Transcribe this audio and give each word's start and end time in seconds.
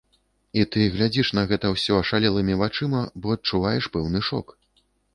І 0.61 0.63
ты 0.75 0.85
глядзіш 0.95 1.29
на 1.41 1.43
гэта 1.51 1.71
ўсё 1.75 2.01
ашалелымі 2.05 2.59
вачыма, 2.65 3.05
бо 3.23 3.27
адчуваеш 3.39 3.83
пэўны 3.95 4.27
шок. 4.33 4.61